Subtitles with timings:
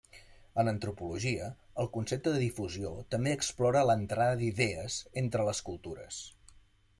[0.61, 1.49] En antropologia,
[1.83, 6.25] el concepte de difusió també explora l'entrada d'idees entre les cultures.